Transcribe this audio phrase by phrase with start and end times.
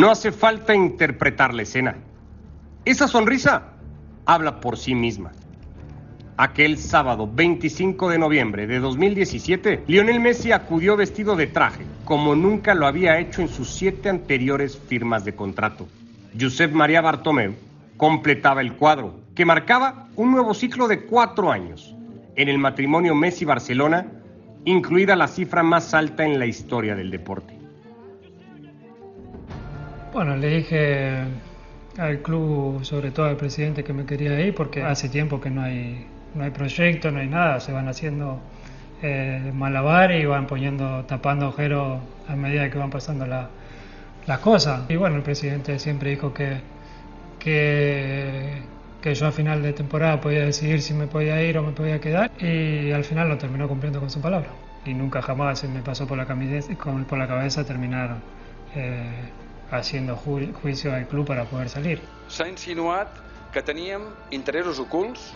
[0.00, 1.98] No hace falta interpretar la escena.
[2.86, 3.74] Esa sonrisa
[4.24, 5.32] habla por sí misma.
[6.38, 12.72] Aquel sábado 25 de noviembre de 2017, Lionel Messi acudió vestido de traje, como nunca
[12.72, 15.86] lo había hecho en sus siete anteriores firmas de contrato.
[16.40, 17.54] Josep María Bartomeu
[17.98, 21.94] completaba el cuadro, que marcaba un nuevo ciclo de cuatro años
[22.36, 24.06] en el matrimonio Messi-Barcelona,
[24.64, 27.59] incluida la cifra más alta en la historia del deporte.
[30.12, 31.24] Bueno, le dije
[31.98, 35.62] al club, sobre todo al presidente, que me quería ir porque hace tiempo que no
[35.62, 38.40] hay no hay proyecto, no hay nada, se van haciendo
[39.02, 44.82] eh, malabares y van poniendo, tapando agujeros a medida que van pasando las cosas.
[44.88, 46.60] Y bueno, el presidente siempre dijo que,
[47.38, 48.62] que,
[49.02, 52.00] que yo a final de temporada podía decidir si me podía ir o me podía
[52.00, 54.50] quedar y al final lo terminó cumpliendo con su palabra.
[54.84, 58.16] Y nunca jamás se me pasó por la, por la cabeza terminar
[58.74, 59.10] eh,
[59.70, 62.00] haciendo juicio al club para poder salir.
[62.28, 63.08] S'ha insinuat
[63.52, 65.32] que teníem interessos ocults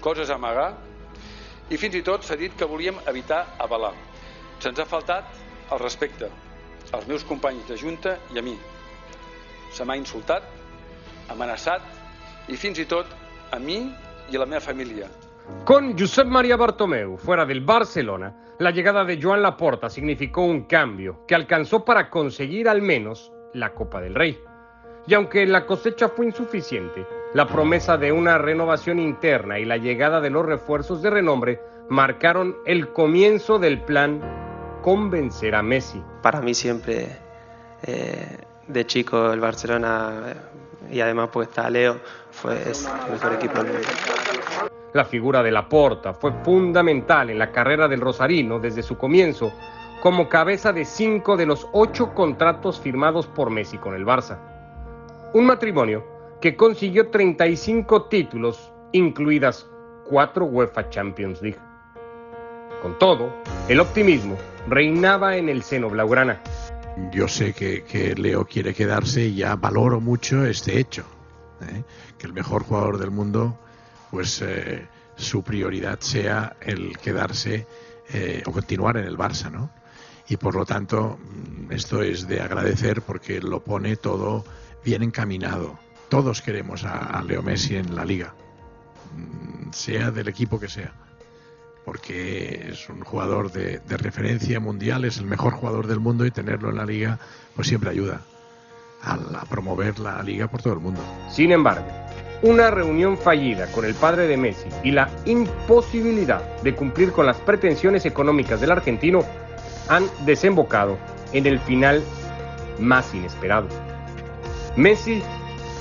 [0.00, 0.74] coses a amagar
[1.70, 3.94] i fins i tot s'ha dit que volíem evitar avalar.
[4.60, 5.24] Se'ns ha faltat
[5.72, 6.30] el respecte
[6.92, 8.56] als meus companys de Junta i a mi.
[9.72, 10.44] Se m'ha insultat,
[11.28, 11.82] amenaçat
[12.48, 13.06] y fins y tot
[13.52, 13.94] a mí
[14.30, 15.10] y a la meva familia.
[15.64, 21.24] Con Josep María Bartomeu fuera del Barcelona, la llegada de Joan Laporta significó un cambio
[21.26, 24.40] que alcanzó para conseguir al menos la Copa del Rey.
[25.06, 30.20] Y aunque la cosecha fue insuficiente, la promesa de una renovación interna y la llegada
[30.20, 34.20] de los refuerzos de renombre marcaron el comienzo del plan
[34.82, 36.02] convencer a Messi.
[36.22, 37.08] Para mí siempre,
[37.82, 43.62] eh, de chico, el Barcelona eh, y además pues está Leo, fue el mejor equipo
[43.62, 43.88] del mundo.
[44.92, 49.52] La figura de Laporta fue fundamental en la carrera del Rosarino desde su comienzo
[50.02, 54.38] como cabeza de cinco de los ocho contratos firmados por Messi con el Barça.
[55.32, 56.04] Un matrimonio
[56.40, 59.66] que consiguió 35 títulos, incluidas
[60.08, 61.58] cuatro UEFA Champions League.
[62.82, 63.32] Con todo,
[63.68, 64.36] el optimismo
[64.68, 66.40] reinaba en el seno blaugrana.
[67.12, 71.04] Yo sé que, Leo quiere quedarse y ya valoro mucho este hecho,
[71.60, 71.82] ¿eh?
[72.16, 73.58] que el mejor jugador del mundo,
[74.10, 77.66] pues eh, su prioridad sea el quedarse
[78.12, 79.70] eh, o continuar en el Barça, ¿no?
[80.28, 81.18] Y por lo tanto,
[81.70, 84.44] esto es de agradecer porque lo pone todo
[84.84, 85.78] bien encaminado.
[86.08, 88.34] Todos queremos a, Leo Messi en la liga,
[89.16, 90.92] mm, sea del equipo que sea,
[91.84, 96.70] porque es un jugador de, referencia mundial, es el mejor jugador del mundo y tenerlo
[96.70, 97.18] en la liga
[97.54, 98.20] pues siempre ayuda
[99.02, 101.00] a, promover la liga por todo el mundo.
[101.30, 101.86] Sin embargo,
[102.42, 107.38] una reunión fallida con el padre de Messi y la imposibilidad de cumplir con las
[107.38, 109.24] pretensiones económicas del argentino
[109.88, 110.98] han desembocado
[111.32, 112.02] en el final
[112.78, 113.68] más inesperado.
[114.76, 115.22] Messi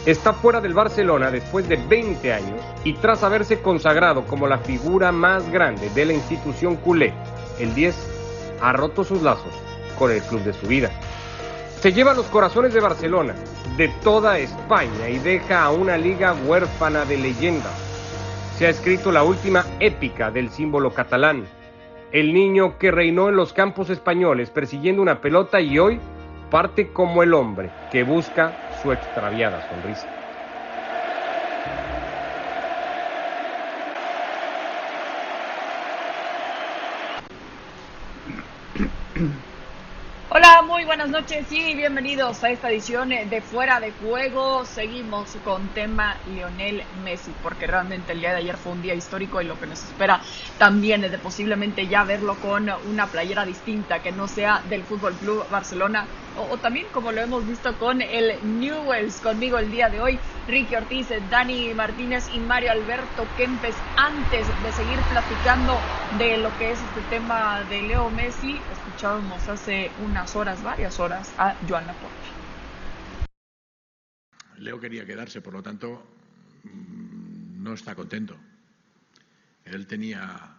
[0.06, 5.12] está fuera del Barcelona después de 20 años y tras haberse consagrado como la figura
[5.12, 7.14] más grande de la institución culé,
[7.60, 7.96] el 10
[8.62, 9.54] ha roto sus lazos
[9.98, 10.92] con el club de su vida.
[11.82, 13.36] Se lleva los corazones de Barcelona,
[13.78, 17.70] de toda España y deja a una liga huérfana de leyenda.
[18.58, 21.46] Se ha escrito la última épica del símbolo catalán,
[22.16, 26.00] el niño que reinó en los campos españoles persiguiendo una pelota y hoy
[26.50, 30.15] parte como el hombre que busca su extraviada sonrisa.
[40.38, 44.66] Hola, muy buenas noches y bienvenidos a esta edición de Fuera de Juego.
[44.66, 49.42] Seguimos con tema Lionel Messi, porque realmente el día de ayer fue un día histórico
[49.42, 50.20] y lo que nos espera
[50.58, 55.14] también es de posiblemente ya verlo con una playera distinta que no sea del Fútbol
[55.14, 56.06] Club Barcelona
[56.38, 60.76] o, también como lo hemos visto con el Newells conmigo el día de hoy, Ricky
[60.76, 63.76] Ortiz, Dani Martínez y Mario Alberto Kempes.
[63.98, 65.78] Antes de seguir platicando
[66.18, 71.34] de lo que es este tema de Leo Messi, escuchábamos hace unas horas, varias horas,
[71.38, 72.16] a Joan Laporte.
[74.58, 76.06] Leo quería quedarse, por lo tanto,
[76.64, 78.38] mm, no está contento.
[79.66, 80.58] Él tenía,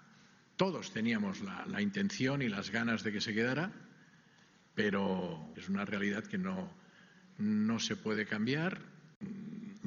[0.56, 3.70] todos teníamos la intención y las ganas de que se quedara
[4.76, 6.70] pero es una realidad que no,
[7.38, 8.78] no se puede cambiar.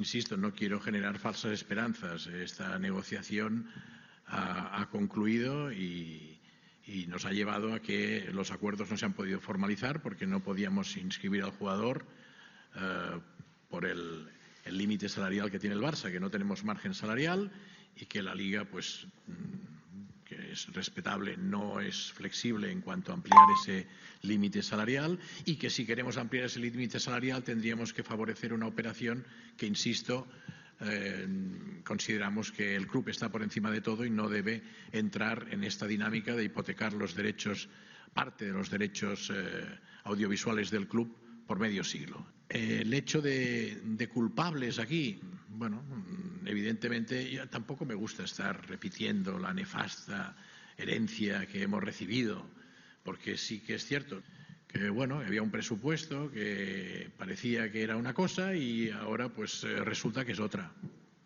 [0.00, 2.26] Insisto, no quiero generar falsas esperanzas.
[2.26, 3.68] Esta negociación
[4.28, 6.40] ha, concluido y,
[7.06, 10.96] nos ha llevado a que los acuerdos no se han podido formalizar porque no podíamos
[10.96, 12.06] inscribir al jugador
[12.76, 13.20] eh,
[13.68, 14.26] por el
[14.64, 17.52] límite salarial que tiene el Barça, que no tenemos margen salarial
[17.94, 19.06] y que la Liga, pues,
[20.50, 23.86] es respetable, no es flexible en cuanto a ampliar ese
[24.22, 29.24] límite salarial y que si queremos ampliar ese límite salarial tendríamos que favorecer una operación
[29.56, 30.26] que, insisto,
[30.80, 31.28] eh,
[31.84, 34.62] consideramos que el club está por encima de todo y no debe
[34.92, 37.68] entrar en esta dinámica de hipotecar los derechos,
[38.14, 41.16] parte de los derechos eh, audiovisuales del club
[41.46, 42.26] por medio siglo.
[42.48, 45.82] el hecho de, de, culpables aquí, bueno,
[46.44, 50.36] evidentemente tampoco me gusta estar repitiendo la nefasta
[50.76, 52.46] herencia que hemos recibido,
[53.02, 54.22] porque sí que es cierto
[54.72, 59.84] que bueno, había un presupuesto que parecía que era una cosa y ahora pues eh,
[59.84, 60.70] resulta que es otra,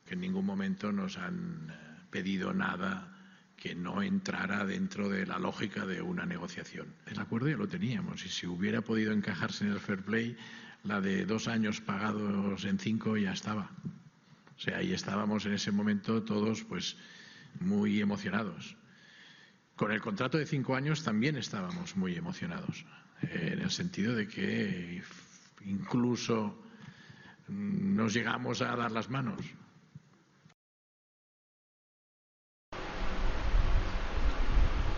[0.07, 1.75] que en ningún momento nos han eh,
[2.11, 3.11] pedido nada
[3.57, 6.95] que no entrara dentro de la lógica de una negociación.
[7.07, 10.37] El acuerdo ya lo teníamos y si hubiera podido encajarse en el fair play,
[10.83, 13.71] la de dos años pagados en cinco ya estaba.
[14.57, 16.97] O sea, ahí estábamos en ese momento todos pues
[17.61, 18.77] muy emocionados.
[19.77, 22.85] Con el contrato de cinco años también estábamos muy emocionados
[23.23, 25.03] en el sentido de que
[25.65, 26.63] incluso
[27.49, 29.41] nos llegamos a dar las manos.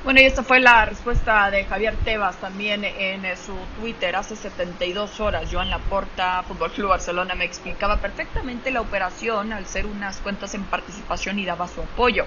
[0.06, 5.18] Bueno, y esta fue la respuesta de Javier Tebas también en su Twitter hace 72
[5.18, 5.48] horas.
[5.50, 10.62] Joan Laporta, Fútbol Club Barcelona, me explicaba perfectamente la operación al ser unas cuentas en
[10.62, 12.22] participación y daba su apoyo.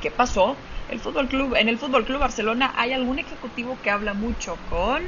[0.00, 0.56] ¿Qué pasó?
[0.88, 5.02] El Fútbol Club, en el Fútbol Club Barcelona hay algún ejecutivo que habla mucho con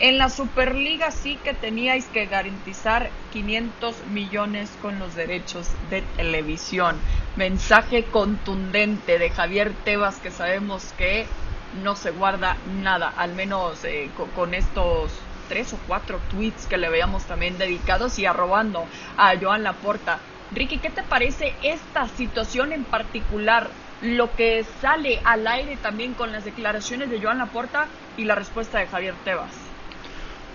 [0.00, 6.96] en la Superliga sí que teníais que garantizar 500 millones con los derechos de televisión.
[7.36, 11.26] Mensaje contundente de Javier Tebas que sabemos que
[11.82, 15.12] no se guarda nada, al menos eh, con, estos
[15.48, 18.86] tres o cuatro tweets que le veíamos también dedicados y arrobando
[19.16, 20.18] a Joan Laporta.
[20.52, 23.70] Ricky, ¿qué te parece esta situación en particular?
[24.02, 27.86] Lo que sale al aire también con las declaraciones de Joan Laporta
[28.16, 29.63] y la respuesta de Javier Tebas.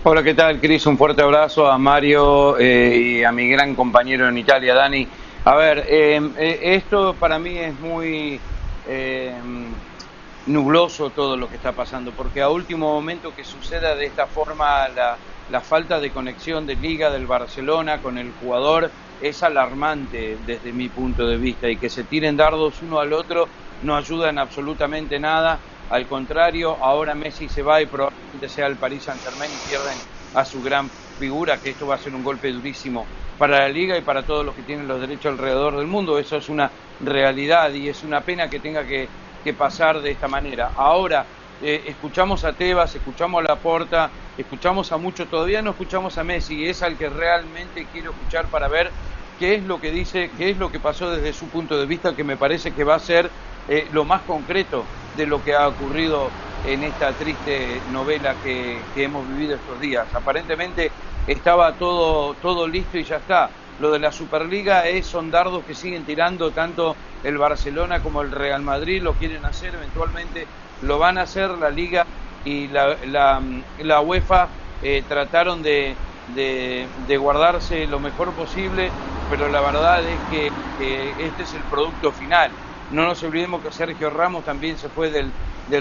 [0.02, 0.86] Hola, ¿qué tal, Cris?
[0.86, 5.06] Un fuerte abrazo a Mario eh, y a mi gran compañero en Italia, Dani.
[5.44, 8.40] A ver, em, eh, esto para mí es muy
[8.88, 9.66] em,
[10.46, 14.88] nubloso todo lo que está pasando, porque a último momento que suceda de esta forma
[14.88, 15.18] la,
[15.50, 20.88] la falta de conexión de liga del Barcelona con el jugador es alarmante desde mi
[20.88, 23.50] punto de vista y que se tiren dardos uno al otro
[23.82, 28.76] no ayuda en absolutamente nada al contrario, ahora Messi se va y probablemente sea el
[28.76, 29.98] Paris Saint Germain y pierden
[30.34, 30.88] a su gran
[31.18, 33.04] figura, que esto va a ser un golpe durísimo
[33.36, 36.18] para la liga y para todos los que tienen los derechos alrededor del mundo.
[36.18, 36.70] Eso es una
[37.00, 39.08] realidad y es una pena que tenga que,
[39.58, 40.70] pasar de esta manera.
[40.76, 41.24] Ahora,
[41.60, 46.56] eh, escuchamos a Tebas, escuchamos a Laporta, escuchamos a muchos, todavía no escuchamos a Messi
[46.56, 48.90] y es al que realmente quiero escuchar para ver
[49.40, 52.14] qué es lo que dice, qué es lo que pasó desde su punto de vista,
[52.14, 53.30] que me parece que va a ser
[53.68, 54.84] eh, lo más concreto
[55.16, 56.30] de lo que ha ocurrido
[56.66, 60.06] en esta triste novela que, hemos vivido estos días.
[60.14, 60.90] Aparentemente
[61.26, 63.50] estaba todo, todo listo y ya está.
[63.80, 68.30] Lo de la Superliga es, son dardos que siguen tirando tanto el Barcelona como el
[68.30, 70.46] Real Madrid, lo quieren hacer, eventualmente
[70.82, 72.06] lo van a hacer la Liga
[72.44, 74.48] y la, la, UEFA
[74.82, 75.94] eh, trataron de,
[76.34, 78.90] de, guardarse lo mejor posible,
[79.30, 80.46] pero la verdad es que
[81.18, 82.50] este es el producto final.
[82.90, 85.32] No nos olvidemos que Sergio Ramos también se fue del,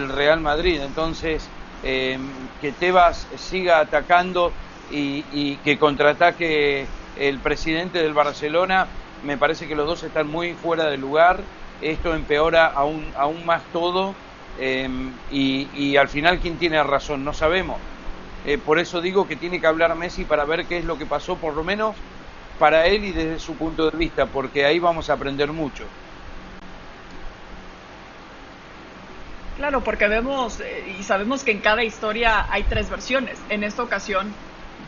[0.09, 1.49] Real Madrid, entonces
[1.83, 2.19] eh,
[2.61, 4.51] que Tebas siga atacando
[4.91, 6.85] y, que contraataque
[7.17, 8.87] el presidente del Barcelona,
[9.23, 11.39] me parece que los dos están muy fuera de lugar,
[11.81, 14.13] esto empeora aún, aún más todo
[14.59, 14.87] eh,
[15.31, 17.77] y, al final quién tiene razón, no sabemos.
[18.45, 21.07] Eh, por eso digo que tiene que hablar Messi para ver qué es lo que
[21.07, 21.95] pasó, por lo menos
[22.59, 25.85] para él y desde su punto de vista, porque ahí vamos a aprender mucho.
[29.59, 33.37] Claro, porque vemos eh, y sabemos que en cada historia hay tres versiones.
[33.49, 34.33] En esta ocasión,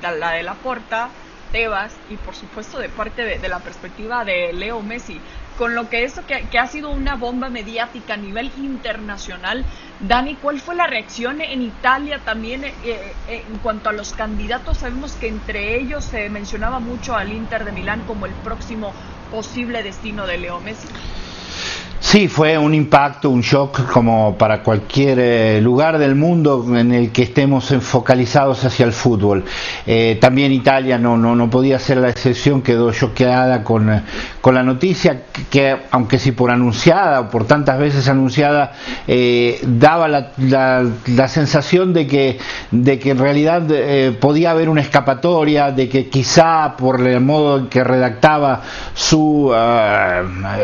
[0.01, 1.09] la de la Porta,
[1.51, 5.19] Tebas y por supuesto de parte de, la perspectiva de Leo Messi.
[5.57, 9.65] Con lo que esto que, ha sido una bomba mediática a nivel internacional,
[9.99, 14.77] Dani, ¿cuál fue la reacción en Italia también eh, eh, en cuanto a los candidatos?
[14.77, 18.93] Sabemos que entre ellos se mencionaba mucho al Inter de Milán como el próximo
[19.29, 20.87] posible destino de Leo Messi.
[22.03, 27.11] Sí, fue un impacto, un shock como para cualquier eh, lugar del mundo en el
[27.11, 29.45] que estemos focalizados hacia el fútbol.
[29.85, 34.01] Eh, también Italia no, no, no, podía ser la excepción, quedó choqueada con, eh,
[34.41, 38.73] con la noticia que, aunque sí por anunciada o por tantas veces anunciada,
[39.63, 42.39] daba la, la, sensación de que,
[42.71, 43.61] de que en realidad
[44.19, 48.61] podía haber una escapatoria, de que quizá por el modo en que redactaba
[48.95, 49.53] su,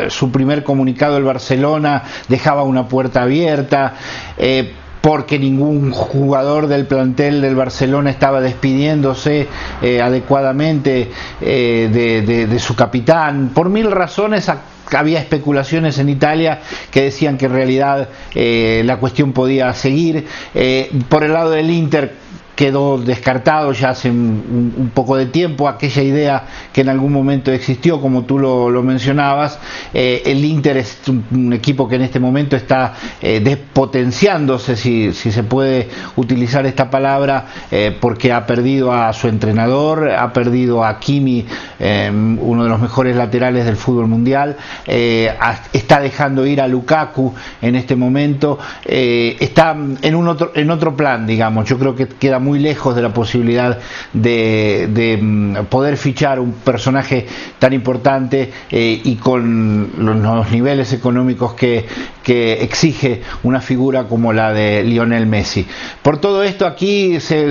[0.08, 3.94] su primer comunicado Barcelona dejaba una puerta abierta.
[4.36, 9.46] Eh, porque ningún jugador del plantel del Barcelona estaba despidiéndose
[9.80, 13.52] eh, adecuadamente de, de, su capitán.
[13.54, 14.50] Por mil razones
[14.96, 20.26] había especulaciones en Italia que decían que en realidad eh, la cuestión podía seguir.
[20.54, 22.14] Eh, por el lado del Inter,
[22.58, 28.00] quedó descartado ya hace un, poco de tiempo aquella idea que en algún momento existió,
[28.00, 29.60] como tú lo, mencionabas.
[29.94, 35.42] Eh, el Inter es un, equipo que en este momento está eh, despotenciándose, si, se
[35.44, 41.46] puede utilizar esta palabra, eh, porque ha perdido a su entrenador, ha perdido a Kimi,
[41.78, 47.94] uno de los mejores laterales del fútbol mundial, está dejando ir a Lukaku en este
[47.94, 51.68] momento, está en, un otro, en otro plan, digamos.
[51.68, 53.78] Yo creo que queda muy lejos de la posibilidad
[54.12, 57.26] de, mm, poder fichar un personaje
[57.58, 61.84] tan importante eh, y con los, niveles económicos que,
[62.28, 65.66] exige una figura como la de Lionel Messi.
[66.02, 67.50] Por todo esto aquí se,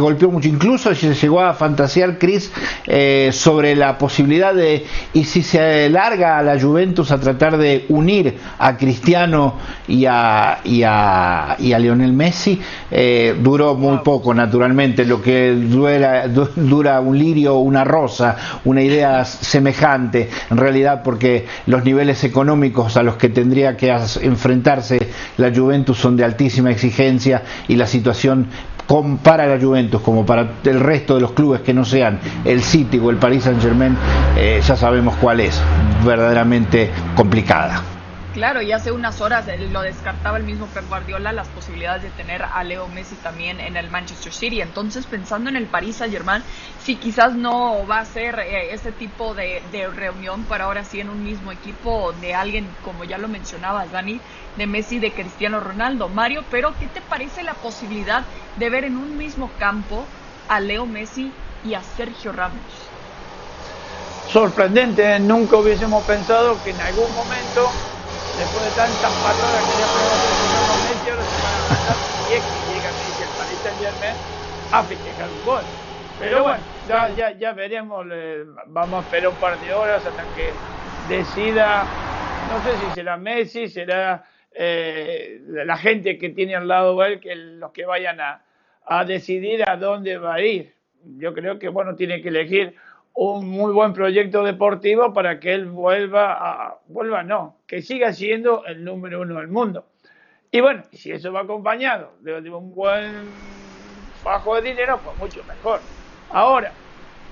[0.00, 2.50] golpeó mucho, incluso se llegó a fantasear Chris
[2.88, 7.86] eh, sobre la posibilidad de, y si se larga a la Juventus a tratar de
[7.88, 9.54] unir a Cristiano
[9.86, 12.60] y a, y a, y a Lionel Messi,
[12.90, 19.24] eh, duró muy poco naturalmente, lo que dura, un lirio o una rosa, una idea
[19.24, 23.90] semejante, en realidad porque los niveles económicos a los que tendría que
[24.22, 24.98] enfrentarse
[25.36, 28.46] la Juventus son de altísima exigencia y la situación
[29.22, 32.98] para la Juventus como para el resto de los clubes que no sean el City
[32.98, 33.96] o el Paris Saint Germain,
[34.36, 35.60] eh, ya sabemos cuál es,
[36.04, 37.95] verdaderamente complicada.
[38.36, 42.42] Claro, y hace unas horas lo descartaba el mismo Pep Guardiola las posibilidades de tener
[42.42, 44.60] a Leo Messi también en el Manchester City.
[44.60, 46.42] Entonces, pensando en el Paris Saint-Germain,
[46.78, 49.62] si quizás no va a ser eh, ese tipo de,
[49.94, 54.20] reunión para ahora sí en un mismo equipo de alguien, como ya lo mencionabas, Dani,
[54.58, 56.10] de Messi, de Cristiano Ronaldo.
[56.10, 58.22] Mario, pero ¿qué te parece la posibilidad
[58.56, 60.04] de ver en un mismo campo
[60.46, 61.32] a Leo Messi
[61.64, 62.60] y a Sergio Ramos?
[64.28, 65.20] Sorprendente, ¿eh?
[65.20, 67.70] nunca hubiésemos pensado que en algún momento
[68.36, 72.32] después de tantas patadas que ya pegó el Messi, ahora se van a matar y
[72.34, 74.18] es que llega Messi el Paris Saint Germain
[74.70, 75.70] a festejar un gol.
[76.16, 78.06] Pero bueno, ya, ya, ya veremos,
[78.66, 80.62] vamos a esperar un par de horas hasta que
[80.98, 81.98] decida,
[82.40, 87.20] no sé si será Messi, será eh, la gente que tiene al lado de él,
[87.20, 88.42] que los que vayan a,
[88.86, 90.74] a decidir a dónde va a ir.
[91.18, 92.74] Yo creo que, bueno, tiene que elegir
[93.16, 98.64] un muy buen proyecto deportivo para que él vuelva a, vuelva no, que siga siendo
[98.66, 99.86] el número uno del mundo.
[100.50, 103.30] Y bueno, si eso va acompañado de, un buen
[104.22, 105.80] bajo de dinero, pues mucho mejor.
[106.30, 106.72] Ahora,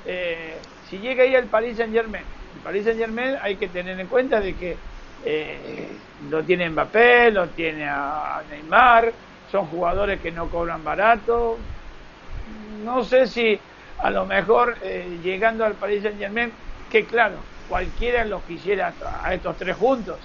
[0.07, 0.57] eh,
[0.89, 2.25] si llega ahí el Paris Saint Germain,
[2.55, 4.77] el Paris Saint Germain hay que tener en cuenta de que
[5.27, 5.89] eh,
[6.31, 9.13] lo tiene Mbappé, lo tiene a Neymar,
[9.51, 11.59] son jugadores que no cobran barato.
[12.83, 13.61] No sé si
[14.05, 16.53] a lo mejor eh, llegando al Paris Saint Germain,
[16.91, 17.37] que claro,
[17.71, 18.93] cualquiera los quisiera
[19.23, 20.19] a estos tres juntos,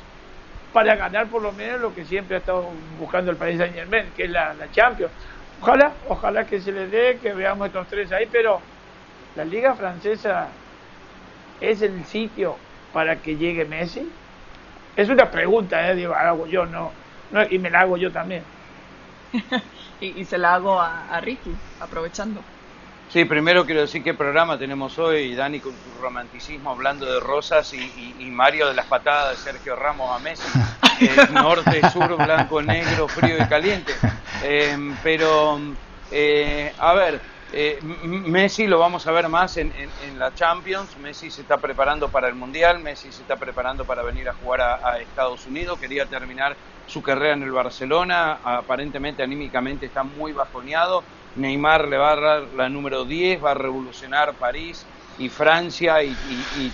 [0.73, 2.67] para ganar por lo menos lo que siempre ha estado
[2.99, 5.13] buscando el Paris Saint Germain, que es la, Champions.
[5.61, 8.59] Ojalá, ojalá que se les dé, que veamos estos tres ahí, pero
[9.37, 10.49] la Liga Francesa
[11.61, 12.57] es el sitio
[12.91, 14.11] para que llegue Messi.
[14.97, 15.95] Es una pregunta, ¿eh?
[15.95, 16.91] Digo, hago yo, no,
[17.31, 18.43] no, y me la hago yo también.
[20.01, 22.41] y, se la hago a Ricky, aprovechando.
[23.09, 27.73] Sí, primero quiero decir qué programa tenemos hoy, Dani con su romanticismo hablando de rosas
[27.73, 30.47] y, Mario de las patadas de Sergio Ramos a Messi,
[31.01, 33.93] eh, norte, sur, blanco, negro, frío y caliente.
[34.43, 35.59] Em, pero,
[36.11, 37.19] eh, a ver,
[37.51, 39.73] eh, Messi lo vamos a ver más en,
[40.19, 44.29] la Champions, Messi se está preparando para el Mundial, Messi se está preparando para venir
[44.29, 50.03] a jugar a Estados Unidos, quería terminar su carrera en el Barcelona, aparentemente anímicamente está
[50.03, 51.03] muy bajoneado
[51.39, 54.85] Neymar le va a dar la número 10, va a revolucionar París
[55.17, 56.15] y Francia y,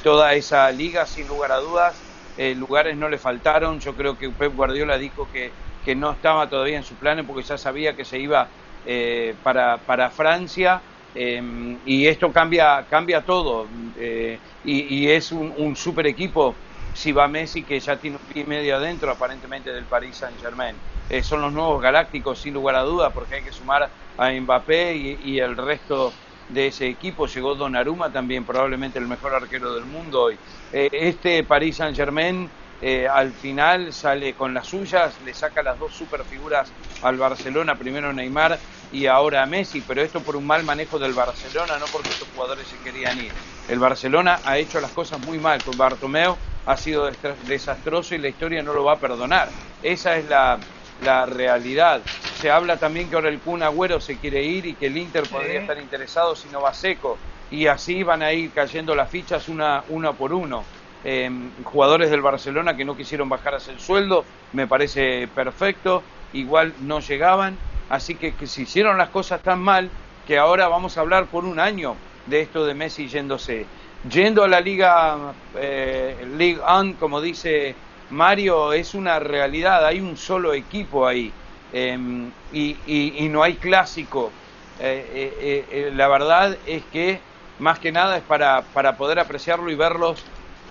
[0.04, 1.96] toda esa liga, sin lugar a dudas.
[2.38, 3.80] Eh, lugares no le faltaron.
[3.80, 5.52] Yo creo que Pep Guardiola dijo que,
[5.84, 8.48] que no estaba todavía en su planes porque ya sabía que se iba
[8.86, 10.82] eh, para, para, Francia.
[11.16, 13.68] Em, y esto cambia, cambia todo.
[13.98, 16.56] Eh, y, es un, un, super equipo
[16.94, 20.40] si va Messi, que ya tiene un pie y medio adentro, aparentemente, del Paris Saint
[20.42, 20.76] Germain.
[21.22, 25.40] Son los nuevos galácticos, sin lugar a dudas, porque hay que sumar a Mbappé y,
[25.40, 26.14] el resto
[26.50, 27.28] de ese equipo.
[27.28, 30.40] Llegó Donnarumma también, probablemente el mejor arquero del mundo hoy.
[30.72, 32.50] Eh, este Paris Saint Germain
[32.82, 36.72] eh, al final sale con las suyas, le saca las dos superfiguras
[37.02, 38.60] al Barcelona, primero Neymar
[38.92, 42.28] y ahora a Messi, pero esto por un mal manejo del Barcelona, no porque estos
[42.30, 43.32] jugadores se querían ir.
[43.68, 47.10] El Barcelona ha hecho las cosas muy mal con Bartomeu, ha sido
[47.48, 49.50] desastroso y la historia no lo va a perdonar.
[49.82, 50.60] Esa es la,
[51.04, 52.02] la realidad.
[52.40, 55.28] Se habla también que ahora el Kun Agüero se quiere ir y que el Inter
[55.30, 57.18] podría estar interesado si no va seco.
[57.52, 60.64] Y así van a ir cayendo las fichas una, una por uno.
[61.04, 66.02] Em, jugadores del Barcelona que no quisieron bajar el sueldo, me parece perfecto,
[66.34, 67.56] igual no llegaban,
[67.90, 69.92] así que, que se hicieron las cosas tan mal
[70.26, 73.68] que ahora vamos a hablar por un año de esto de Messi yéndose.
[74.10, 77.76] Yendo a la Liga eh, League On, como dice
[78.10, 81.32] Mario, es una realidad, hay un solo equipo ahí
[81.74, 84.32] em, y, no hay clásico.
[84.80, 87.20] Eh, eh, eh, la verdad es que
[87.60, 90.24] más que nada es para, para poder apreciarlo y verlos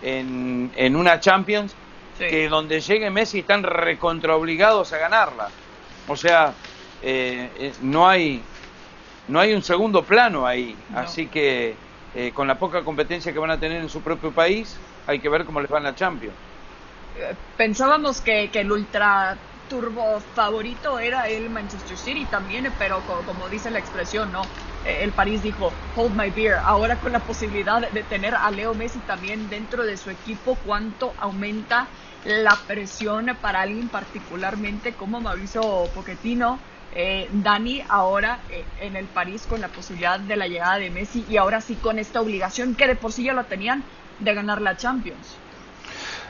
[0.02, 1.74] en, en una Champions
[2.18, 5.48] que donde llegue Messi están recontraobligados a ganarla.
[6.06, 6.52] O sea,
[7.82, 8.40] no hay
[9.26, 10.76] no hay un segundo plano ahí.
[10.94, 11.74] Así que
[12.34, 15.44] con la poca competencia que van a tener en su propio país, hay que ver
[15.44, 16.36] cómo les va en la Champions
[17.56, 23.78] pensábamos que, el ultra turbo favorito era el Manchester City también, pero como, dice la
[23.78, 24.42] expresión, ¿no?
[24.82, 26.56] Eh, el París dijo, hold my beer.
[26.64, 31.14] Ahora con la posibilidad de tener a Leo Messi también dentro de su equipo, ¿cuánto
[31.18, 31.90] aumenta
[32.24, 36.60] la presión para alguien particularmente como Mauricio Pochettino?
[36.96, 41.24] Eh, Dani ahora eh, en el París con la posibilidad de la llegada de Messi
[41.28, 43.84] y ahora sí con esta obligación que de por sí ya lo tenían
[44.18, 45.44] de ganar la Champions.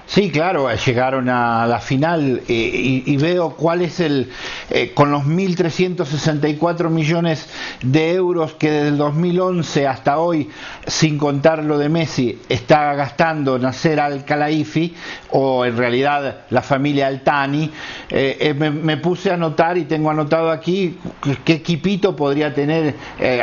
[0.07, 4.31] Sí, claro, llegaron a la final eh, y, veo cuál es el,
[4.71, 7.49] eh, con los 1.364 millones
[7.83, 10.51] de euros que desde el 2011 hasta hoy,
[10.87, 14.95] sin contar lo de Messi, está gastando Nasser Al-Khelaifi
[15.31, 17.71] o en realidad la familia Altani,
[18.11, 20.99] eh, me, puse a anotar y tengo anotado aquí
[21.45, 22.95] qué equipito podría tener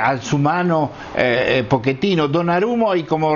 [0.01, 0.91] a su mano
[1.67, 3.35] Poquetino, Donarumo y como,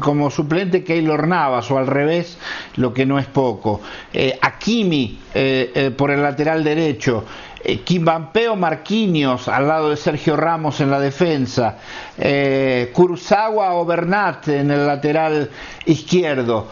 [0.00, 2.38] como suplente Keylor Navas o al revés
[2.76, 3.80] lo que no es poco.
[4.12, 7.24] Eh, Akimi eh, eh, por el lateral derecho.
[7.62, 11.78] Eh, Kimbampeo Marquinhos al lado de Sergio Ramos en la defensa.
[12.18, 15.50] Eh, o Bernat en el lateral
[15.84, 16.68] izquierdo.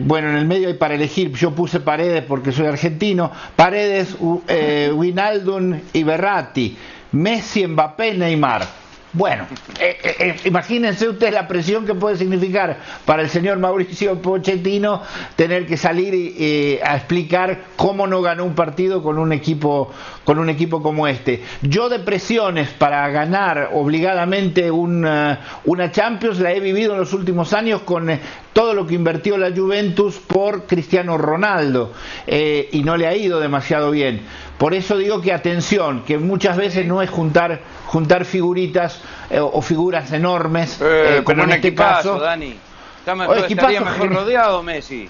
[0.00, 1.32] bueno, en el medio hay para elegir.
[1.32, 3.30] Yo puse Paredes porque soy argentino.
[3.56, 6.76] Paredes, Winaldun y Berratti.
[7.12, 8.81] Messi, Mbappé, Neymar.
[9.14, 9.46] Bueno,
[9.78, 15.02] eh, eh, eh, imagínense ustedes la presión que puede significar para el señor Mauricio Pochettino
[15.36, 19.92] tener que salir a explicar cómo no ganó un partido con un equipo
[20.24, 21.42] con un equipo como este.
[21.60, 27.52] Yo de presiones para ganar obligadamente una, una Champions la he vivido en los últimos
[27.52, 28.08] años con
[28.54, 31.92] todo lo que invirtió la Juventus por Cristiano Ronaldo
[32.26, 34.22] y no le ha ido demasiado bien.
[34.62, 39.60] Por eso digo que atención, que muchas veces no es juntar juntar figuritas eh, o
[39.60, 42.16] figuras enormes, eh, eh como en este caso.
[42.20, 42.54] Dani.
[43.00, 45.08] Está mejor, estaría mejor rodeado Messi.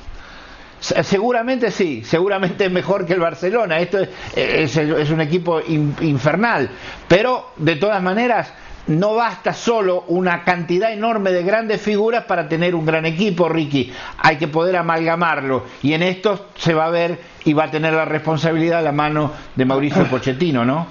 [0.80, 3.78] Seguramente sí, seguramente es mejor que el Barcelona.
[3.78, 3.98] Esto
[4.34, 6.70] es, es, un equipo infernal,
[7.06, 8.54] pero de todas maneras
[8.86, 13.92] no basta solo una cantidad enorme de grandes figuras para tener un gran equipo, Ricky.
[14.16, 17.92] Hay que poder amalgamarlo y en esto se va a ver y va a tener
[17.92, 20.86] la responsabilidad a la mano de Mauricio Pochettino, ¿no?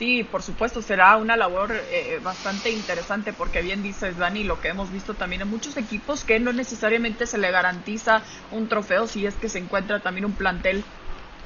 [0.00, 4.68] Sí, por supuesto, será una labor eh, bastante interesante porque bien dices, Dani, lo que
[4.68, 9.26] hemos visto también en muchos equipos que no necesariamente se le garantiza un trofeo si
[9.26, 10.84] es que se encuentra también un plantel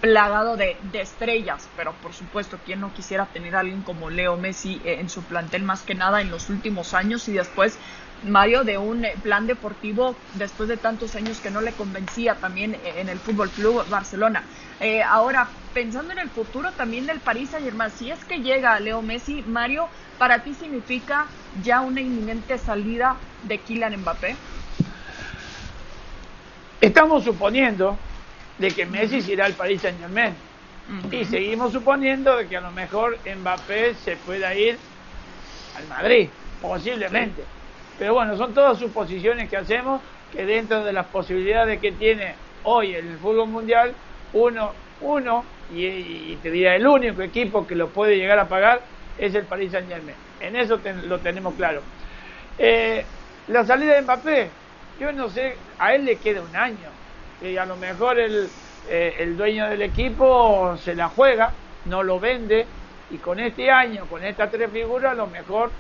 [0.01, 4.81] plagado de, estrellas, pero por supuesto, ¿quién no quisiera tener a alguien como Leo Messi
[4.85, 7.77] eh, en su plantel más que nada en los últimos años y después
[8.25, 12.75] Mario de un eh, plan deportivo después de tantos años que no le convencía también
[12.85, 14.49] en el Fútbol Club Barcelona?
[14.81, 18.79] Eh, ahora, pensando en el futuro también del París Saint Germain, si es que llega
[18.81, 21.27] Leo Messi, Mario, ¿para ti significa
[21.63, 24.37] ya una inminente salida de Kylian Mbappé?
[26.81, 27.99] Estamos suponiendo
[28.59, 30.35] de que Messi irá al París Saint Germain.
[31.11, 34.79] Y seguimos suponiendo de que a lo mejor Mbappé se pueda ir
[35.75, 36.29] al Madrid,
[36.61, 37.43] posiblemente.
[37.99, 40.01] Pero bueno, son todas suposiciones que hacemos
[40.33, 43.93] que dentro de las posibilidades que tiene hoy el fútbol mundial,
[44.33, 48.81] uno, uno y, te diría el único equipo que lo puede llegar a pagar
[49.17, 50.17] es el Paris Saint Germain.
[50.41, 51.83] En eso lo tenemos claro.
[52.59, 53.05] Eh,
[53.49, 54.49] la salida de Mbappé,
[55.01, 56.91] yo no sé, a él le queda un año.
[57.41, 61.53] Y a lo mejor eh, el dueño del equipo se la juega,
[61.87, 62.67] no lo vende,
[63.11, 65.71] y con este año, con estas tres figuras, a lo mejor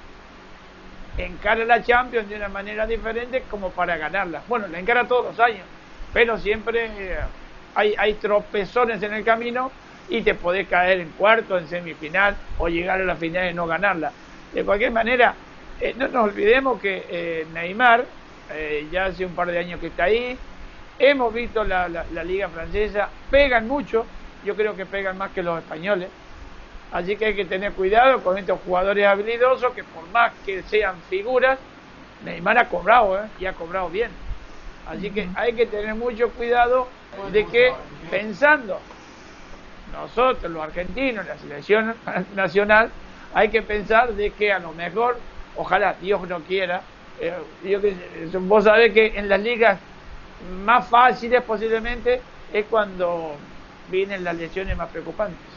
[1.18, 4.42] encara la Champions de una manera diferente como para ganarla.
[4.48, 5.64] Bueno, la encara todos los años,
[6.12, 7.18] pero siempre eh,
[7.74, 9.70] hay, hay tropezones en el camino
[10.08, 13.66] y te podés caer en cuarto, en semifinal o llegar a la final y no
[13.66, 14.12] ganarla.
[14.52, 15.34] De cualquier manera,
[15.80, 18.04] eh, no nos olvidemos que eh, Neymar
[18.52, 20.36] eh, ya hace un par de años que está ahí.
[20.98, 24.06] Hemos visto la, la, liga francesa, pegan mucho,
[24.44, 26.08] yo creo que pegan más que los españoles.
[26.94, 30.94] Así que hay que tener cuidado con estos jugadores habilidosos que por más que sean
[31.10, 31.58] figuras,
[32.24, 33.26] Neymar ha cobrado ¿eh?
[33.40, 34.10] y ha cobrado bien.
[34.88, 36.86] Así que hay que tener mucho cuidado
[37.32, 37.72] de que
[38.12, 38.78] pensando
[39.92, 41.96] nosotros los argentinos, la selección
[42.36, 42.90] nacional,
[43.34, 45.16] hay que pensar de que a lo mejor,
[45.56, 46.80] ojalá Dios no quiera,
[47.20, 47.34] eh,
[48.38, 49.80] vos sabés que en las ligas
[50.64, 52.20] más fáciles posiblemente
[52.52, 53.34] es cuando
[53.90, 55.53] vienen las lesiones más preocupantes.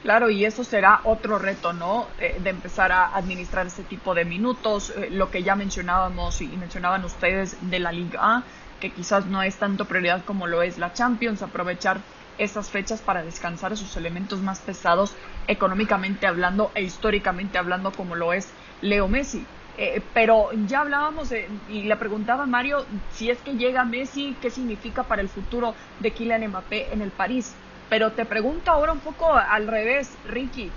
[0.00, 2.14] Claro, y eso será otro reto, ¿no?
[2.18, 6.56] Eh, de empezar a administrar ese tipo de minutos, eh, lo que ya mencionábamos y
[6.56, 8.46] mencionaban ustedes de la Liga A,
[8.78, 12.06] que quizás no es tanto prioridad como lo es la Champions, aprovechar
[12.36, 15.16] esas fechas para descansar esos elementos más pesados
[15.48, 19.52] económicamente hablando e históricamente hablando como lo es Leo Messi.
[19.74, 24.50] Eh, pero ya hablábamos y le preguntaba a Mario si es que llega Messi, qué
[24.50, 27.64] significa para el futuro de Kylian Mbappé en el París.
[27.88, 30.70] Pero te pregunto ahora un poco al revés, Ricky.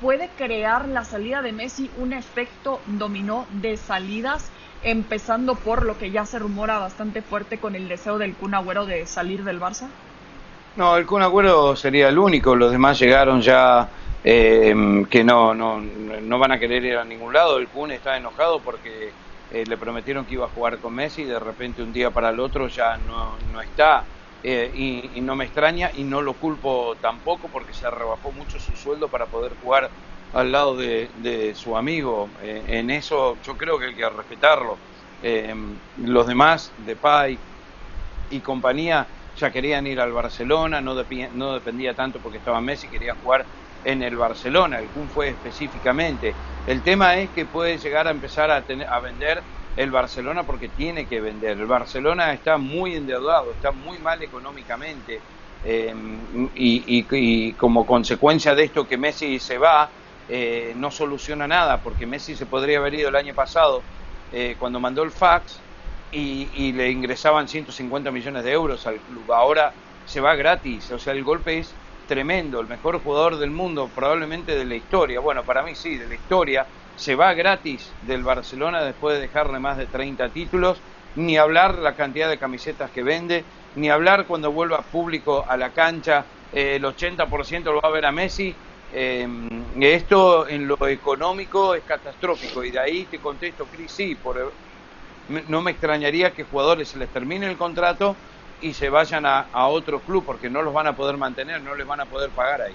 [0.00, 4.50] ¿Puede crear la salida de Messi un efecto dominó de salidas,
[4.82, 8.84] empezando por lo que ya se rumora bastante fuerte con el deseo del Kun Agüero
[8.84, 9.86] de salir del Barça?
[10.76, 13.88] No, el Kun Agüero sería el único, los demás llegaron ya
[14.24, 14.74] eh,
[15.08, 17.58] que no, no, no van a querer ir a ningún lado.
[17.58, 19.12] El Kun está enojado porque
[19.52, 22.30] eh, le prometieron que iba a jugar con Messi y de repente un día para
[22.30, 24.04] el otro ya no, no está.
[24.44, 24.72] Eh,
[25.14, 29.08] y, no me extraña y no lo culpo tampoco porque se rebajó mucho su sueldo
[29.08, 29.92] para poder jugar
[30.32, 32.28] al lado de, su amigo.
[32.40, 34.80] Eh, en eso yo creo que hay que respetarlo.
[35.20, 35.54] Eh,
[35.96, 37.38] los demás, de Pai
[38.30, 43.14] y compañía, ya querían ir al Barcelona, no, no dependía tanto porque estaba Messi, quería
[43.14, 43.46] jugar
[43.84, 46.34] en el Barcelona, el Kun fue específicamente.
[46.66, 49.44] El tema es que puede llegar a empezar a, tener, a vender
[49.76, 51.58] el Barcelona porque tiene que vender.
[51.58, 55.20] El Barcelona está muy endeudado, está muy mal económicamente
[55.64, 55.94] eh,
[56.54, 59.88] y, como consecuencia de esto que Messi se va,
[60.28, 63.82] eh, no soluciona nada porque Messi se podría haber ido el año pasado
[64.32, 65.60] eh, cuando mandó el fax
[66.10, 69.32] y, y, le ingresaban 150 millones de euros al club.
[69.32, 69.72] Ahora
[70.04, 71.74] se va gratis, o sea, el golpe es
[72.12, 75.18] tremendo, el mejor jugador del mundo, probablemente de la historia.
[75.18, 79.58] Bueno, para mí sí, de la historia se va gratis del Barcelona después de dejarle
[79.58, 80.78] más de 30 títulos,
[81.16, 83.44] ni hablar la cantidad de camisetas que vende,
[83.76, 88.04] ni hablar cuando vuelva público a la cancha, eh, el 80% lo va a ver
[88.04, 88.54] a Messi.
[88.92, 89.26] Eh,
[89.80, 94.52] esto en lo económico es catastrófico y de ahí te contesto, Cris, sí, por,
[95.48, 98.14] no me extrañaría que jugadores se les termine el contrato
[98.62, 101.74] y se vayan a, a otro club porque no los van a poder mantener, no
[101.74, 102.74] les van a poder pagar ahí.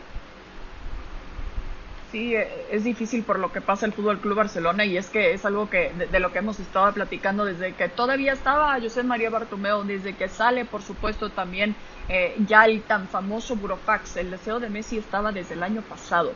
[2.12, 5.34] Sí, eh, es difícil por lo que pasa el Fútbol Club Barcelona y es que
[5.34, 9.30] es algo que de, lo que hemos estado platicando desde que todavía estaba José María
[9.30, 11.76] Bartomeu, desde que sale, por supuesto, también
[12.08, 14.17] eh, ya el tan famoso Burofax.
[14.17, 16.32] El deseo de Messi estaba desde el año pasado.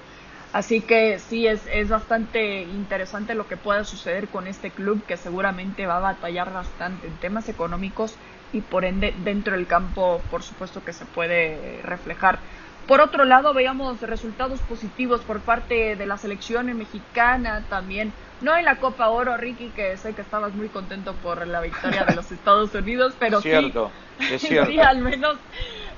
[0.51, 5.15] Así que sí, es, es bastante interesante lo que pueda suceder con este club que
[5.15, 8.19] seguramente va a batallar bastante en temas económicos
[8.51, 12.43] y por ende dentro del campo, por supuesto que se puede reflejar.
[12.91, 18.11] Por otro lado, veíamos resultados positivos por parte de la selección mexicana también.
[18.41, 22.03] No en la Copa Oro, Ricky, que sé que estabas muy contento por la victoria
[22.03, 24.69] de los Estados Unidos, pero cierto, sí, es cierto.
[24.69, 25.37] sí, al menos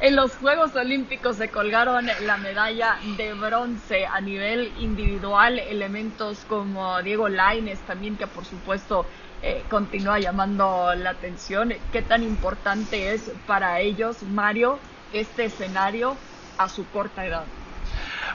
[0.01, 7.01] en los Juegos Olímpicos se colgaron la medalla de bronce a nivel individual, elementos como
[7.01, 9.07] Diego Laines también, que por supuesto
[9.41, 11.73] eh, continúa llamando la atención.
[11.91, 14.77] ¿Qué tan importante es para ellos, Mario,
[15.11, 16.15] este escenario
[16.57, 17.43] a su corta edad?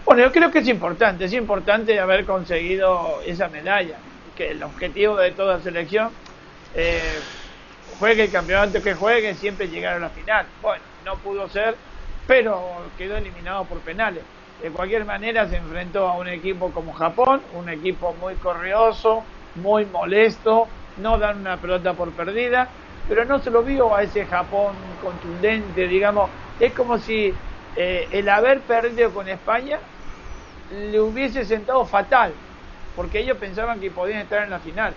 [0.04, 3.96] Bueno, yo creo que es importante, es importante haber conseguido esa medalla,
[4.36, 6.10] que el objetivo de toda selección,
[6.74, 7.18] eh,
[7.98, 10.46] juegue el campeonato que juegue, siempre llegar a la final.
[10.62, 11.74] Bueno, no pudo ser,
[12.26, 12.62] pero
[12.96, 14.22] quedó eliminado por penales.
[14.62, 19.22] De cualquier manera se enfrentó a un equipo como Japón, un equipo muy corrioso,
[19.56, 22.68] muy molesto, no dan una pelota por perdida,
[23.08, 26.28] pero no se lo vio a ese Japón contundente, digamos,
[26.60, 27.32] es como si
[27.80, 29.78] eh, el haber perdido con España
[30.72, 32.32] le hubiese sentado fatal,
[32.96, 34.92] porque ellos pensaban que podían estar en la final.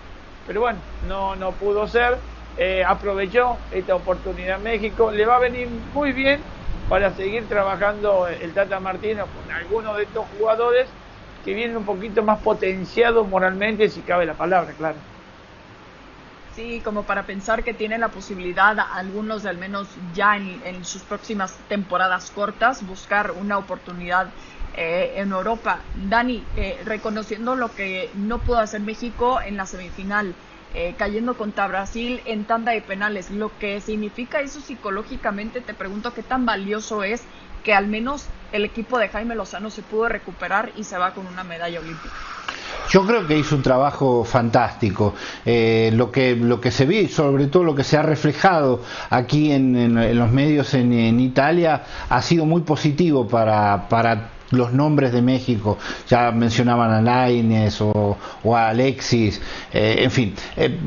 [0.48, 2.18] Pero bueno, no, no pudo ser.
[2.58, 5.12] Eh, aprovechó esta oportunidad México.
[5.12, 6.40] Le va a venir muy bien
[6.88, 10.88] para seguir trabajando el Tata Martino con algunos de estos jugadores
[11.44, 14.96] que vienen un poquito más potenciados moralmente, si cabe la palabra, claro.
[16.54, 21.56] Sí, como para pensar que tiene la posibilidad, algunos al menos ya en, sus próximas
[21.66, 24.28] temporadas cortas, buscar una oportunidad
[24.76, 25.80] eh, en Europa.
[25.94, 30.34] Dani, eh, reconociendo lo que no pudo hacer México en la semifinal,
[30.74, 33.30] eh, cayendo contra Brasil en tanda de penales.
[33.30, 37.24] Lo que significa eso psicológicamente, te pregunto qué tan valioso es
[37.64, 41.26] que al menos el equipo de Jaime Lozano se pudo recuperar y se va con
[41.26, 42.14] una medalla olímpica.
[42.90, 45.14] Yo creo que hizo un trabajo fantástico.
[45.44, 49.52] Eh, lo, que, lo que se y sobre todo lo que se ha reflejado aquí
[49.52, 55.22] en, los medios en, en, Italia ha sido muy positivo para, para los nombres de
[55.22, 58.16] México, ya mencionaban a Laines o,
[58.54, 59.40] a Alexis,
[59.72, 60.78] eh, en fin, eh,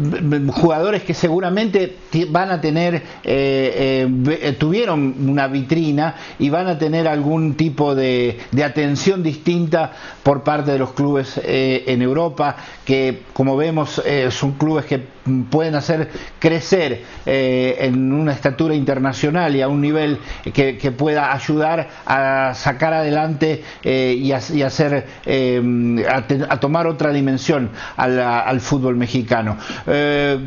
[0.53, 1.97] jugadores que seguramente
[2.29, 9.21] van a tener, eh, tuvieron una vitrina y van a tener algún tipo de, atención
[9.21, 9.91] distinta
[10.23, 14.01] por parte de los clubes en Europa, que como vemos
[14.31, 15.03] son clubes que
[15.49, 20.17] pueden hacer crecer en una estatura internacional y a un nivel
[20.51, 28.59] que pueda ayudar a sacar adelante eh, y, hacer eh, a, tomar otra dimensión al,
[28.59, 29.57] fútbol mexicano.
[29.87, 30.37] Eh,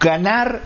[0.00, 0.62] ganar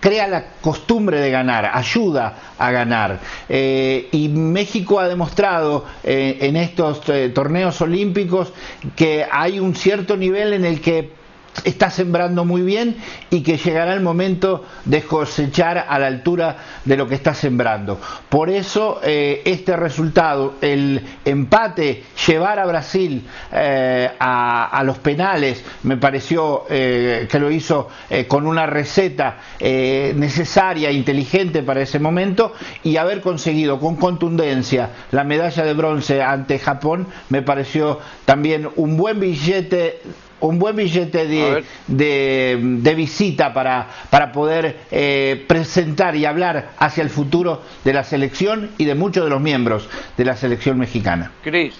[0.00, 3.20] crea la costumbre de ganar, ayuda a ganar.
[3.48, 7.02] y México ha demostrado en estos
[7.34, 8.52] torneos olímpicos
[8.96, 11.21] que hay un cierto nivel en el que
[11.64, 12.96] está sembrando muy bien
[13.30, 18.00] y que llegará el momento de cosechar a la altura de lo que está sembrando.
[18.28, 25.96] Por eso eh, este resultado, el empate, llevar a Brasil eh, a, los penales, me
[25.96, 27.88] pareció eh, que lo hizo
[28.26, 35.64] con una receta necesaria inteligente para ese momento y haber conseguido con contundencia la medalla
[35.64, 40.00] de bronce ante Japón me pareció también un buen billete
[40.42, 47.62] un buen billete de, visita para, para poder eh, presentar y hablar hacia el futuro
[47.84, 51.32] de la selección y de muchos de los miembros de la selección mexicana.
[51.42, 51.74] Cris.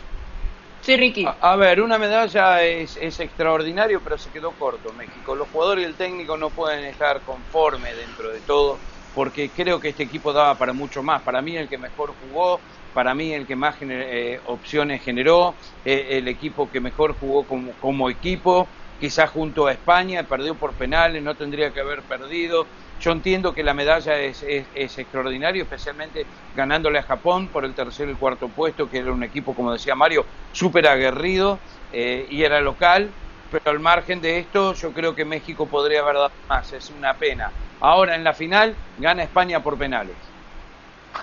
[0.80, 1.24] Sí, Ricky.
[1.40, 5.36] A, ver, una medalla es, es, extraordinario, pero se quedó corto México.
[5.36, 8.78] Los jugadores y el técnico no pueden estar conformes dentro de todo,
[9.14, 11.22] porque creo que este equipo daba para mucho más.
[11.22, 12.58] Para mí el que mejor jugó
[12.92, 18.10] para mí el que más eh, opciones generó, eh, el equipo que mejor jugó como,
[18.10, 22.66] equipo, quizás junto a España, perdió por penales, no tendría que haber perdido.
[23.00, 28.08] Yo entiendo que la medalla es, es, extraordinaria, especialmente ganándole a Japón por el tercer
[28.10, 31.58] y cuarto puesto, que era un equipo, como decía Mario, súper aguerrido
[31.90, 33.10] eh, y era local,
[33.50, 37.18] pero al margen de esto yo creo que México podría haber dado más, es una
[37.18, 37.52] pena.
[37.80, 40.31] Ahora en la final gana España por penales.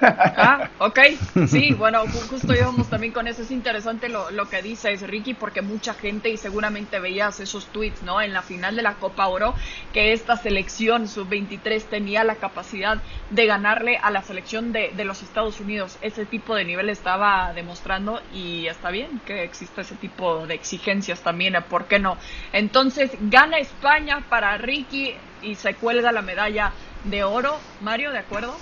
[0.02, 0.99] Ah, ok,
[1.47, 3.41] sí, bueno, justo íbamos también con eso.
[3.41, 8.04] Es interesante lo, lo que dices, Ricky, porque mucha gente, y seguramente veías esos tweets,
[8.04, 8.21] ¿no?
[8.21, 9.56] En la final de la Copa Oro,
[9.91, 15.21] que esta selección sub-23 tenía la capacidad de ganarle a la selección de, de, los
[15.23, 15.97] Estados Unidos.
[16.02, 21.21] Ese tipo de nivel estaba demostrando y está bien que exista ese tipo de exigencias
[21.21, 22.17] también, ¿por qué no?
[22.54, 26.73] Entonces, gana España para Ricky y se cuelga la medalla
[27.04, 27.60] de oro.
[27.82, 28.56] Mario, ¿de acuerdo?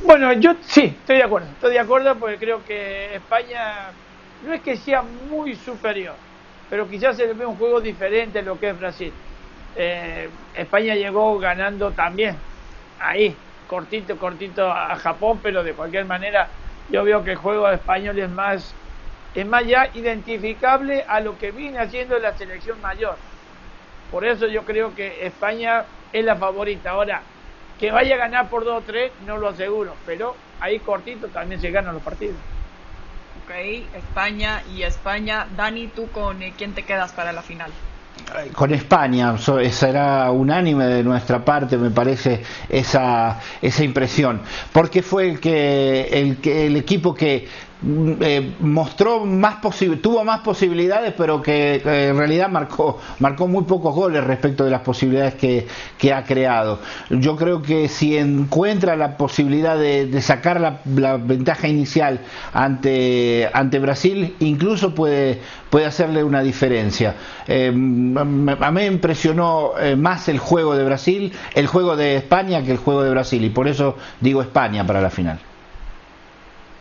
[0.00, 1.52] Bueno, yo sí, estoy de acuerdo.
[1.52, 3.98] Estoy de acuerdo porque creo que España
[4.40, 6.22] no es que sea muy superior,
[6.68, 9.20] pero quizás se le ve un juego diferente a lo que es Brasil.
[9.74, 12.44] Eh, España llegó ganando también
[12.98, 16.50] ahí, cortito, cortito a Japón, pero de cualquier manera
[16.88, 18.80] yo veo que el juego español es más,
[19.34, 23.22] es más ya identificable a lo que viene haciendo la selección mayor.
[24.08, 26.90] Por eso yo creo que España es la favorita.
[26.90, 27.30] Ahora,
[27.80, 31.60] que vaya a ganar por 2 o 3, no lo aseguro, pero ahí cortito también
[31.60, 32.36] se ganan los partidos.
[33.42, 33.54] Ok,
[33.96, 35.46] España y España.
[35.56, 37.72] Dani, ¿tú con eh, quién te quedas para la final?
[38.52, 39.34] con España,
[39.70, 46.36] será unánime de nuestra parte, me parece, esa, esa impresión, porque fue el, que, el,
[46.36, 47.48] que, el equipo que
[47.82, 49.56] eh, mostró más
[50.02, 54.82] tuvo más posibilidades, pero que, en realidad marcó, marcó muy pocos goles respecto de las
[54.82, 55.66] posibilidades que,
[55.96, 56.80] que ha creado.
[57.08, 62.20] Yo creo que si encuentra la posibilidad de, sacar la, ventaja inicial
[62.52, 65.40] ante, ante Brasil, incluso puede,
[65.70, 67.14] puede hacerle una diferencia.
[67.46, 72.62] Eh, a mí me impresionó eh, más el juego de Brasil, el juego de España
[72.62, 75.49] que el juego de Brasil, y por eso digo España para la final.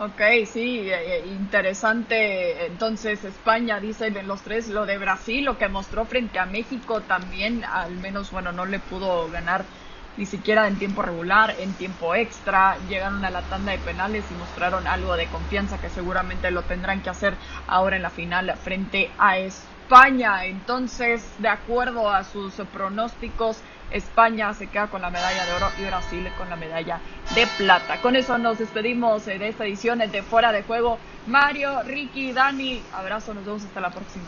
[0.01, 2.65] Ok, sí, eh, eh, interesante.
[2.67, 7.65] Entonces, España, dicen los tres, lo de Brasil, lo que mostró frente a México también,
[7.65, 9.67] al menos, bueno, no le pudo ganar
[10.15, 14.35] ni siquiera en tiempo regular, en tiempo extra, llegaron a la tanda de penales y
[14.35, 19.15] mostraron algo de confianza que seguramente lo tendrán que hacer ahora en la final frente
[19.17, 20.45] a España.
[20.45, 25.85] Entonces, de acuerdo a sus pronósticos, España se queda con la medalla de oro y
[25.85, 26.99] Brasil con la medalla
[27.35, 28.01] de plata.
[28.01, 30.97] Con eso nos despedimos eh, de esta edición de Fuera de Juego.
[31.27, 34.25] Mario, Ricky, Dani, abrazo, nos vemos hasta la próxima.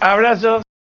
[0.00, 0.65] Abrazos.